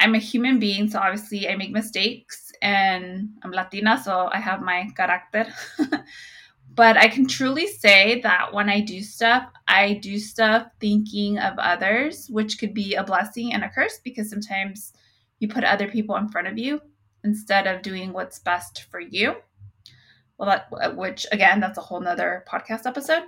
I'm 0.00 0.14
a 0.14 0.18
human 0.18 0.58
being, 0.58 0.88
so 0.88 0.98
obviously 0.98 1.48
I 1.48 1.56
make 1.56 1.70
mistakes 1.70 2.52
and 2.60 3.30
I'm 3.42 3.52
Latina, 3.52 4.00
so 4.02 4.28
I 4.32 4.38
have 4.38 4.60
my 4.60 4.90
character. 4.96 5.46
but 6.74 6.96
I 6.96 7.08
can 7.08 7.26
truly 7.26 7.66
say 7.66 8.20
that 8.22 8.52
when 8.52 8.68
I 8.68 8.80
do 8.80 9.00
stuff, 9.00 9.48
I 9.68 9.94
do 9.94 10.18
stuff 10.18 10.66
thinking 10.80 11.38
of 11.38 11.58
others, 11.58 12.28
which 12.30 12.58
could 12.58 12.74
be 12.74 12.94
a 12.94 13.04
blessing 13.04 13.52
and 13.52 13.62
a 13.62 13.68
curse 13.68 14.00
because 14.02 14.28
sometimes 14.28 14.92
you 15.38 15.48
put 15.48 15.62
other 15.62 15.88
people 15.88 16.16
in 16.16 16.28
front 16.28 16.48
of 16.48 16.58
you 16.58 16.80
instead 17.22 17.66
of 17.66 17.82
doing 17.82 18.12
what's 18.12 18.40
best 18.40 18.86
for 18.90 18.98
you. 18.98 19.36
Well, 20.36 20.62
that 20.70 20.96
which 20.96 21.26
again, 21.30 21.60
that's 21.60 21.78
a 21.78 21.82
whole 21.82 22.00
nother 22.00 22.44
podcast 22.48 22.86
episode. 22.86 23.22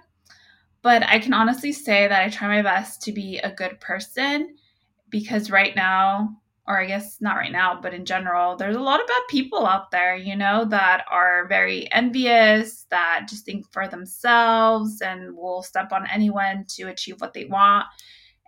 But 0.82 1.04
I 1.04 1.18
can 1.18 1.32
honestly 1.32 1.72
say 1.72 2.08
that 2.08 2.22
I 2.22 2.30
try 2.30 2.48
my 2.48 2.62
best 2.62 3.02
to 3.02 3.12
be 3.12 3.38
a 3.38 3.54
good 3.54 3.80
person 3.80 4.56
because 5.08 5.50
right 5.50 5.74
now 5.76 6.36
or 6.68 6.80
I 6.80 6.86
guess 6.86 7.18
not 7.20 7.36
right 7.36 7.52
now, 7.52 7.78
but 7.80 7.94
in 7.94 8.04
general, 8.04 8.56
there's 8.56 8.76
a 8.76 8.80
lot 8.80 9.00
of 9.00 9.06
bad 9.06 9.22
people 9.28 9.66
out 9.66 9.90
there, 9.92 10.16
you 10.16 10.34
know, 10.34 10.64
that 10.64 11.04
are 11.10 11.46
very 11.48 11.90
envious, 11.92 12.86
that 12.90 13.26
just 13.28 13.44
think 13.44 13.70
for 13.72 13.86
themselves 13.86 15.00
and 15.00 15.36
will 15.36 15.62
step 15.62 15.92
on 15.92 16.08
anyone 16.12 16.64
to 16.70 16.88
achieve 16.88 17.20
what 17.20 17.34
they 17.34 17.44
want. 17.44 17.86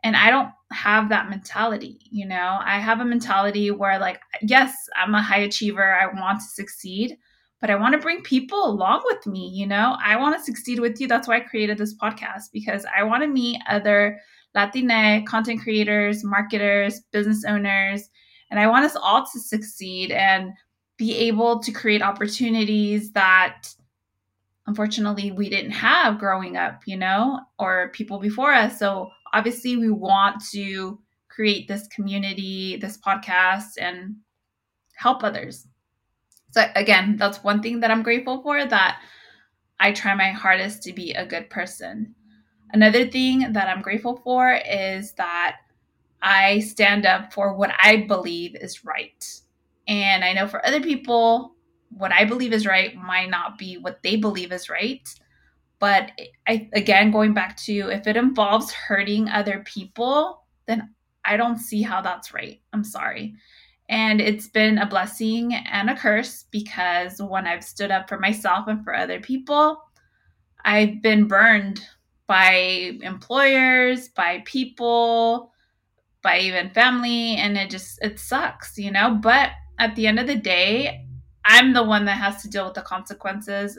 And 0.02 0.16
I 0.16 0.30
don't 0.30 0.50
have 0.72 1.08
that 1.08 1.30
mentality, 1.30 2.00
you 2.10 2.26
know. 2.26 2.58
I 2.62 2.78
have 2.78 3.00
a 3.00 3.04
mentality 3.04 3.70
where, 3.70 3.98
like, 3.98 4.20
yes, 4.42 4.74
I'm 4.96 5.14
a 5.14 5.22
high 5.22 5.40
achiever, 5.40 5.94
I 5.94 6.06
want 6.06 6.40
to 6.40 6.46
succeed, 6.46 7.16
but 7.60 7.70
I 7.70 7.76
want 7.76 7.94
to 7.94 8.00
bring 8.00 8.22
people 8.22 8.64
along 8.64 9.02
with 9.04 9.26
me, 9.26 9.48
you 9.48 9.66
know. 9.66 9.96
I 10.04 10.16
want 10.16 10.36
to 10.36 10.44
succeed 10.44 10.80
with 10.80 11.00
you. 11.00 11.06
That's 11.06 11.28
why 11.28 11.36
I 11.36 11.40
created 11.40 11.78
this 11.78 11.96
podcast 11.96 12.46
because 12.52 12.84
I 12.96 13.04
want 13.04 13.22
to 13.22 13.28
meet 13.28 13.60
other 13.68 14.20
Latina 14.58 15.22
content 15.24 15.62
creators, 15.62 16.24
marketers, 16.24 17.00
business 17.12 17.44
owners, 17.44 18.10
and 18.50 18.58
I 18.58 18.66
want 18.66 18.84
us 18.84 18.96
all 18.96 19.24
to 19.24 19.40
succeed 19.40 20.10
and 20.10 20.50
be 20.96 21.14
able 21.14 21.60
to 21.60 21.70
create 21.70 22.02
opportunities 22.02 23.12
that 23.12 23.68
unfortunately 24.66 25.30
we 25.30 25.48
didn't 25.48 25.70
have 25.70 26.18
growing 26.18 26.56
up, 26.56 26.82
you 26.86 26.96
know, 26.96 27.40
or 27.60 27.90
people 27.94 28.18
before 28.18 28.52
us. 28.52 28.78
So 28.80 29.10
obviously 29.32 29.76
we 29.76 29.90
want 29.90 30.42
to 30.52 30.98
create 31.28 31.68
this 31.68 31.86
community, 31.88 32.76
this 32.76 32.98
podcast 32.98 33.78
and 33.80 34.16
help 34.96 35.22
others. 35.22 35.68
So 36.50 36.64
again, 36.74 37.16
that's 37.16 37.44
one 37.44 37.62
thing 37.62 37.78
that 37.80 37.92
I'm 37.92 38.02
grateful 38.02 38.42
for 38.42 38.66
that 38.66 39.00
I 39.78 39.92
try 39.92 40.14
my 40.14 40.32
hardest 40.32 40.82
to 40.82 40.92
be 40.92 41.12
a 41.12 41.24
good 41.24 41.48
person. 41.48 42.14
Another 42.72 43.06
thing 43.06 43.52
that 43.52 43.68
I'm 43.68 43.82
grateful 43.82 44.16
for 44.16 44.60
is 44.68 45.12
that 45.12 45.56
I 46.20 46.60
stand 46.60 47.06
up 47.06 47.32
for 47.32 47.54
what 47.54 47.72
I 47.82 48.04
believe 48.08 48.56
is 48.56 48.84
right. 48.84 49.24
And 49.86 50.24
I 50.24 50.32
know 50.32 50.46
for 50.46 50.64
other 50.66 50.80
people, 50.80 51.54
what 51.90 52.12
I 52.12 52.24
believe 52.24 52.52
is 52.52 52.66
right 52.66 52.94
might 52.94 53.30
not 53.30 53.56
be 53.56 53.78
what 53.78 54.02
they 54.02 54.16
believe 54.16 54.52
is 54.52 54.68
right. 54.68 55.08
But 55.78 56.10
I, 56.46 56.68
again, 56.74 57.10
going 57.10 57.34
back 57.34 57.56
to 57.58 57.90
if 57.90 58.06
it 58.06 58.16
involves 58.16 58.72
hurting 58.72 59.28
other 59.28 59.62
people, 59.64 60.44
then 60.66 60.94
I 61.24 61.36
don't 61.36 61.58
see 61.58 61.82
how 61.82 62.00
that's 62.00 62.34
right. 62.34 62.60
I'm 62.72 62.84
sorry. 62.84 63.34
And 63.88 64.20
it's 64.20 64.48
been 64.48 64.78
a 64.78 64.86
blessing 64.86 65.54
and 65.54 65.88
a 65.88 65.96
curse 65.96 66.44
because 66.50 67.22
when 67.22 67.46
I've 67.46 67.64
stood 67.64 67.90
up 67.90 68.08
for 68.08 68.18
myself 68.18 68.66
and 68.68 68.84
for 68.84 68.94
other 68.94 69.20
people, 69.20 69.82
I've 70.64 71.00
been 71.00 71.26
burned 71.26 71.80
by 72.28 72.98
employers, 73.02 74.08
by 74.10 74.42
people, 74.44 75.50
by 76.22 76.38
even 76.38 76.70
family, 76.70 77.34
and 77.36 77.56
it 77.56 77.70
just 77.70 77.98
it 78.02 78.20
sucks, 78.20 78.78
you 78.78 78.92
know? 78.92 79.18
But 79.20 79.50
at 79.78 79.96
the 79.96 80.06
end 80.06 80.20
of 80.20 80.28
the 80.28 80.36
day, 80.36 81.04
I'm 81.44 81.72
the 81.72 81.82
one 81.82 82.04
that 82.04 82.18
has 82.18 82.42
to 82.42 82.48
deal 82.48 82.66
with 82.66 82.74
the 82.74 82.82
consequences. 82.82 83.78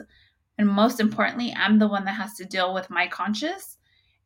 And 0.58 0.68
most 0.68 1.00
importantly, 1.00 1.54
I'm 1.56 1.78
the 1.78 1.88
one 1.88 2.04
that 2.04 2.16
has 2.16 2.34
to 2.34 2.44
deal 2.44 2.74
with 2.74 2.90
my 2.90 3.06
conscience. 3.06 3.78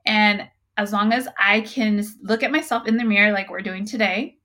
And 0.06 0.48
as 0.76 0.92
long 0.92 1.12
as 1.12 1.28
I 1.38 1.60
can 1.60 2.04
look 2.22 2.42
at 2.42 2.50
myself 2.50 2.88
in 2.88 2.96
the 2.96 3.04
mirror 3.04 3.32
like 3.32 3.50
we're 3.50 3.60
doing 3.60 3.86
today 3.86 4.38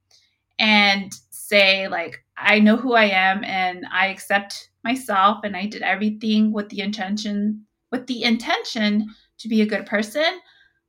and 0.59 1.11
say 1.31 1.87
like 1.87 2.23
I 2.37 2.59
know 2.59 2.77
who 2.77 2.93
I 2.93 3.05
am 3.05 3.43
and 3.43 3.85
I 3.91 4.07
accept 4.07 4.69
myself 4.83 5.39
and 5.43 5.55
I 5.55 5.65
did 5.65 5.81
everything 5.81 6.51
with 6.51 6.69
the 6.69 6.81
intention 6.81 7.65
with 7.91 8.05
the 8.07 8.23
intention 8.23 9.07
to 9.39 9.47
be 9.47 9.61
a 9.61 9.65
good 9.65 9.85
person, 9.85 10.39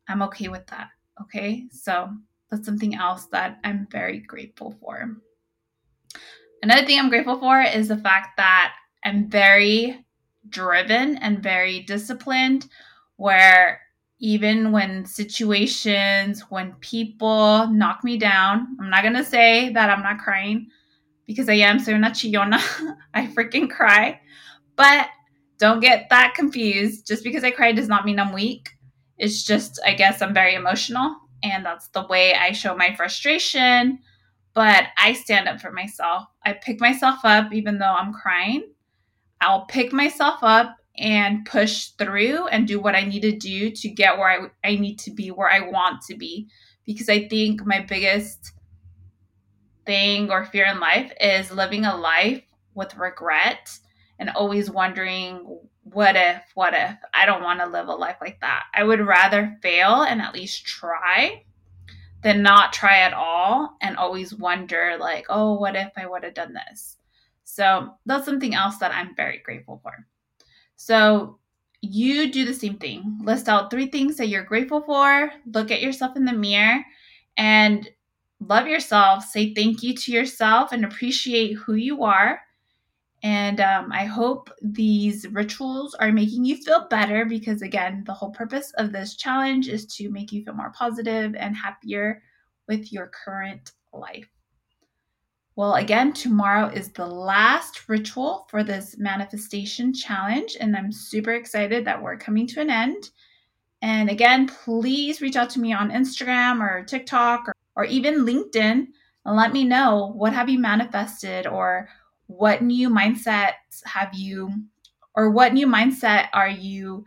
I'm 0.09 0.23
okay 0.23 0.49
with 0.49 0.66
that. 0.69 0.88
Okay? 1.23 1.66
So 1.71 2.11
that's 2.50 2.66
something 2.66 2.95
else 2.95 3.26
that 3.26 3.59
I'm 3.64 3.87
very 3.90 4.19
grateful 4.19 4.76
for. 4.80 5.16
Another 6.62 6.85
thing 6.85 6.99
I'm 6.99 7.09
grateful 7.09 7.38
for 7.38 7.61
is 7.61 7.88
the 7.88 7.97
fact 7.97 8.37
that 8.37 8.75
I'm 9.04 9.30
very 9.30 10.04
driven 10.49 11.16
and 11.19 11.42
very 11.42 11.80
disciplined, 11.80 12.66
where 13.16 13.80
even 14.19 14.73
when 14.73 15.07
situations, 15.07 16.42
when 16.50 16.73
people 16.80 17.66
knock 17.69 18.04
me 18.04 18.19
down, 18.19 18.76
I'm 18.78 18.90
not 18.90 19.02
gonna 19.02 19.25
say 19.25 19.73
that 19.73 19.88
I'm 19.88 20.02
not 20.02 20.19
crying 20.19 20.69
because 21.26 21.49
I 21.49 21.54
am 21.54 21.78
soy 21.78 21.95
una 21.95 22.11
chillona. 22.11 22.61
I 23.14 23.26
freaking 23.28 23.71
cry. 23.71 24.21
But 24.76 25.09
don't 25.61 25.81
get 25.81 26.09
that 26.11 26.35
confused. 26.35 27.07
Just 27.07 27.23
because 27.23 27.45
I 27.45 27.50
cry 27.50 27.73
does 27.73 27.88
not 27.88 28.05
mean 28.05 28.19
I'm 28.19 28.33
weak. 28.33 28.71
It's 29.19 29.45
just, 29.45 29.79
I 29.85 29.93
guess 29.95 30.23
I'm 30.23 30.35
very 30.35 30.55
emotional 30.55 31.14
and 31.43 31.64
that's 31.64 31.88
the 31.88 32.07
way 32.07 32.35
I 32.35 32.52
show 32.52 32.75
my 32.75 32.95
frustration. 32.95 33.99
But 34.55 34.87
I 34.99 35.12
stand 35.12 35.49
up 35.49 35.61
for 35.61 35.71
myself. 35.71 36.25
I 36.45 36.55
pick 36.55 36.81
myself 36.81 37.21
up 37.25 37.52
even 37.52 37.79
though 37.79 37.93
I'm 37.93 38.12
crying. 38.12 38.73
I'll 39.40 39.67
pick 39.67 39.93
myself 39.93 40.40
up 40.43 40.76
and 40.99 41.45
push 41.47 41.88
through 41.90 42.47
and 42.49 42.67
do 42.67 42.81
what 42.81 42.97
I 42.97 43.02
need 43.05 43.23
to 43.23 43.33
do 43.33 43.71
to 43.71 43.88
get 43.88 44.19
where 44.19 44.50
I, 44.64 44.69
I 44.69 44.76
need 44.76 44.99
to 45.00 45.11
be, 45.11 45.31
where 45.31 45.50
I 45.50 45.61
want 45.61 46.02
to 46.09 46.17
be. 46.17 46.49
Because 46.85 47.09
I 47.09 47.29
think 47.29 47.64
my 47.64 47.81
biggest 47.81 48.52
thing 49.87 50.31
or 50.31 50.45
fear 50.47 50.64
in 50.67 50.81
life 50.81 51.12
is 51.21 51.50
living 51.50 51.85
a 51.85 51.97
life 51.97 52.43
with 52.75 52.97
regret 52.97 53.71
and 54.21 54.31
always 54.31 54.71
wondering, 54.71 55.59
what 55.83 56.15
if, 56.15 56.43
what 56.55 56.75
if? 56.75 56.95
I 57.12 57.27
don't 57.27 57.43
want 57.43 57.59
to 57.59 57.67
live 57.67 57.89
a 57.89 57.93
life 57.93 58.19
like 58.21 58.39
that. 58.43 58.67
I 58.75 58.85
would 58.85 59.00
rather 59.00 59.57
fail 59.62 60.03
and 60.03 60.21
at 60.21 60.35
least 60.35 60.67
try 60.67 61.43
than 62.23 62.43
not 62.43 62.73
try 62.73 62.99
at 62.99 63.15
all 63.15 63.77
and 63.81 63.97
always 63.97 64.35
wonder, 64.35 64.97
like, 65.00 65.25
oh, 65.31 65.55
what 65.55 65.75
if 65.75 65.91
I 65.97 66.07
would 66.07 66.23
have 66.23 66.35
done 66.35 66.53
this? 66.53 66.99
So 67.45 67.95
that's 68.05 68.27
something 68.27 68.55
else 68.55 68.77
that 68.77 68.95
I'm 68.95 69.17
very 69.17 69.39
grateful 69.39 69.81
for. 69.83 70.07
So 70.77 71.39
you 71.81 72.31
do 72.31 72.45
the 72.45 72.53
same 72.53 72.77
thing. 72.77 73.19
List 73.25 73.49
out 73.49 73.71
three 73.71 73.87
things 73.87 74.19
that 74.19 74.29
you're 74.29 74.45
grateful 74.45 74.83
for, 74.83 75.33
look 75.47 75.71
at 75.71 75.81
yourself 75.81 76.15
in 76.15 76.27
the 76.27 76.33
mirror, 76.35 76.85
and 77.39 77.89
love 78.39 78.67
yourself. 78.67 79.25
Say 79.25 79.55
thank 79.55 79.83
you 79.83 79.95
to 79.95 80.12
yourself 80.12 80.73
and 80.73 80.85
appreciate 80.85 81.55
who 81.55 81.75
you 81.75 82.05
are. 82.05 82.41
And 83.23 83.61
um, 83.61 83.93
I 83.93 84.05
hope 84.05 84.50
these 84.62 85.29
rituals 85.29 85.95
are 85.95 86.11
making 86.11 86.45
you 86.45 86.57
feel 86.57 86.89
better 86.89 87.27
because, 87.27 87.61
again, 87.61 88.03
the 88.07 88.15
whole 88.15 88.31
purpose 88.31 88.73
of 88.79 88.93
this 88.93 89.17
challenge 89.17 89.69
is 89.69 89.87
to 89.97 90.11
make 90.11 90.33
you 90.33 90.43
feel 90.43 90.55
more 90.55 90.73
positive 90.73 91.35
and 91.35 91.55
happier 91.55 92.23
with 92.67 92.93
your 92.93 93.09
current 93.09 93.73
life. 93.93 94.29
Well, 95.57 95.75
again, 95.75 96.15
tomorrow 96.15 96.69
is 96.69 96.91
the 96.91 97.07
last 97.07 97.87
ritual 97.89 98.47
for 98.49 98.65
this 98.65 98.97
manifestation 98.97 99.93
challenge, 99.93 100.57
and 100.59 100.75
I'm 100.75 100.91
super 100.91 101.33
excited 101.33 101.85
that 101.85 102.00
we're 102.00 102.17
coming 102.17 102.47
to 102.47 102.61
an 102.61 102.71
end. 102.71 103.11
And 103.83 104.09
again, 104.09 104.47
please 104.47 105.21
reach 105.21 105.37
out 105.37 105.50
to 105.50 105.61
me 105.61 105.75
on 105.75 105.91
Instagram 105.91 106.61
or 106.61 106.85
TikTok 106.85 107.49
or, 107.49 107.55
or 107.77 107.85
even 107.85 108.25
LinkedIn 108.25 108.87
and 109.25 109.37
let 109.37 109.53
me 109.53 109.65
know 109.65 110.12
what 110.17 110.33
have 110.33 110.49
you 110.49 110.59
manifested 110.59 111.47
or 111.47 111.89
what 112.30 112.62
new 112.62 112.88
mindsets 112.88 113.84
have 113.84 114.14
you 114.14 114.52
or 115.14 115.30
what 115.30 115.52
new 115.52 115.66
mindset 115.66 116.28
are 116.32 116.49
you 116.49 117.04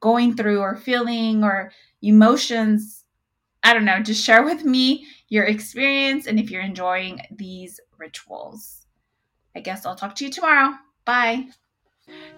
going 0.00 0.34
through 0.34 0.60
or 0.60 0.76
feeling 0.76 1.44
or 1.44 1.70
emotions? 2.02 3.04
I 3.62 3.74
don't 3.74 3.84
know 3.84 4.00
just 4.00 4.24
share 4.24 4.42
with 4.42 4.64
me 4.64 5.06
your 5.28 5.44
experience 5.44 6.26
and 6.26 6.38
if 6.38 6.50
you're 6.50 6.62
enjoying 6.62 7.20
these 7.30 7.80
rituals. 7.96 8.86
I 9.54 9.60
guess 9.60 9.86
i'll 9.86 9.96
talk 9.96 10.14
to 10.16 10.24
you 10.24 10.30
tomorrow. 10.30 10.74
Bye. 11.04 11.48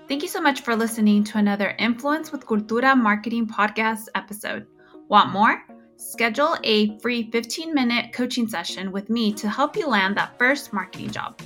Thank 0.08 0.22
you 0.22 0.28
so 0.28 0.40
much 0.40 0.62
for 0.62 0.76
listening 0.76 1.24
to 1.24 1.38
another 1.38 1.74
influence 1.78 2.32
with 2.32 2.46
cultura 2.46 3.00
marketing 3.00 3.46
podcast 3.46 4.08
episode. 4.14 4.66
Want 5.08 5.32
more? 5.32 5.62
Schedule 5.96 6.56
a 6.64 6.98
free 6.98 7.30
15 7.30 7.72
minute 7.72 8.12
coaching 8.12 8.48
session 8.48 8.90
with 8.92 9.08
me 9.08 9.32
to 9.34 9.48
help 9.48 9.76
you 9.76 9.86
land 9.86 10.16
that 10.16 10.38
first 10.38 10.72
marketing 10.72 11.10
job 11.10 11.40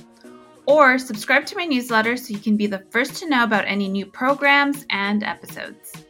or 0.67 0.97
subscribe 0.97 1.45
to 1.47 1.55
my 1.55 1.65
newsletter 1.65 2.17
so 2.17 2.33
you 2.33 2.39
can 2.39 2.57
be 2.57 2.67
the 2.67 2.83
first 2.89 3.15
to 3.15 3.29
know 3.29 3.43
about 3.43 3.65
any 3.65 3.87
new 3.87 4.05
programs 4.05 4.85
and 4.89 5.23
episodes. 5.23 6.05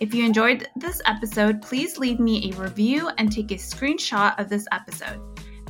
If 0.00 0.14
you 0.14 0.24
enjoyed 0.24 0.68
this 0.76 1.02
episode, 1.06 1.60
please 1.60 1.98
leave 1.98 2.20
me 2.20 2.50
a 2.52 2.56
review 2.56 3.10
and 3.18 3.30
take 3.30 3.50
a 3.50 3.56
screenshot 3.56 4.38
of 4.38 4.48
this 4.48 4.66
episode 4.70 5.20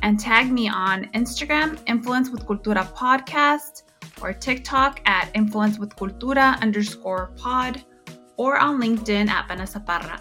and 0.03 0.21
tag 0.21 0.51
me 0.53 0.69
on 0.69 1.07
Instagram, 1.15 1.81
Influence 1.87 2.31
with 2.31 2.47
Cultura 2.47 2.87
Podcast, 2.95 3.83
or 4.21 4.33
TikTok 4.33 5.01
at 5.07 5.31
Influence 5.35 5.79
with 5.79 5.97
Cultura 5.97 6.61
underscore 6.61 7.33
pod, 7.37 7.83
or 8.37 8.59
on 8.59 8.81
LinkedIn 8.81 9.29
at 9.29 9.49
Vanessa 9.49 9.81
Parra. 9.81 10.21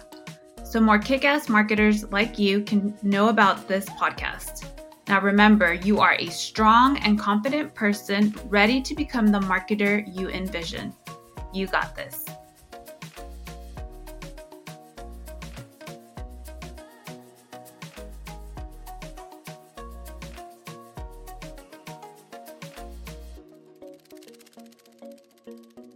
So 0.64 0.80
more 0.80 0.98
kick 0.98 1.24
ass 1.24 1.48
marketers 1.48 2.10
like 2.10 2.38
you 2.38 2.62
can 2.62 2.96
know 3.02 3.28
about 3.28 3.68
this 3.68 3.86
podcast. 3.90 4.77
Now 5.08 5.22
remember, 5.22 5.72
you 5.72 6.00
are 6.00 6.16
a 6.18 6.28
strong 6.28 6.98
and 6.98 7.18
confident 7.18 7.74
person 7.74 8.34
ready 8.44 8.82
to 8.82 8.94
become 8.94 9.28
the 9.28 9.40
marketer 9.40 10.04
you 10.14 10.28
envision. 10.28 10.92
You 11.54 11.66
got 11.66 11.96
this. 11.96 12.27